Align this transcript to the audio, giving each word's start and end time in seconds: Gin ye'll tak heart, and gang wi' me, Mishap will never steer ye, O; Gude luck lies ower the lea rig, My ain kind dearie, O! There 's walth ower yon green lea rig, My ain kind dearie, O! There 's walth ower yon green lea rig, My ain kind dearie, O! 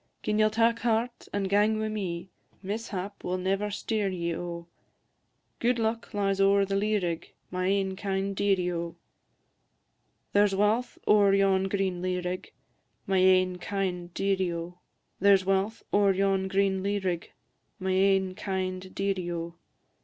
Gin 0.23 0.39
ye'll 0.39 0.49
tak 0.49 0.79
heart, 0.79 1.27
and 1.31 1.47
gang 1.47 1.77
wi' 1.77 1.87
me, 1.87 2.31
Mishap 2.63 3.23
will 3.23 3.37
never 3.37 3.69
steer 3.69 4.07
ye, 4.09 4.35
O; 4.35 4.65
Gude 5.59 5.77
luck 5.77 6.11
lies 6.11 6.41
ower 6.41 6.65
the 6.65 6.75
lea 6.75 6.97
rig, 6.97 7.31
My 7.51 7.67
ain 7.67 7.95
kind 7.95 8.35
dearie, 8.35 8.71
O! 8.71 8.95
There 10.33 10.47
's 10.47 10.55
walth 10.55 10.97
ower 11.05 11.35
yon 11.35 11.65
green 11.67 12.01
lea 12.01 12.19
rig, 12.19 12.51
My 13.05 13.19
ain 13.19 13.59
kind 13.59 14.11
dearie, 14.15 14.51
O! 14.51 14.79
There 15.19 15.37
's 15.37 15.45
walth 15.45 15.83
ower 15.93 16.13
yon 16.13 16.47
green 16.47 16.81
lea 16.81 16.97
rig, 16.97 17.31
My 17.77 17.91
ain 17.91 18.33
kind 18.33 18.95
dearie, 18.95 19.29
O! 19.31 19.53